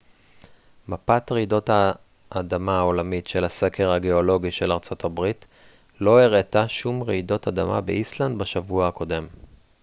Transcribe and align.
מפת 0.87 1.27
רעידות 1.31 1.69
האדמה 2.31 2.77
העולמית 2.77 3.27
של 3.27 3.43
הסקר 3.43 3.91
הגאולוגי 3.91 4.51
של 4.51 4.71
ארצות 4.71 5.03
הברית 5.05 5.45
לא 5.99 6.21
הראתה 6.21 6.67
שום 6.67 7.03
רעידות 7.03 7.47
אדמה 7.47 7.81
באיסלנד 7.81 8.37
בשבוע 8.41 8.87
הקודם 8.87 9.27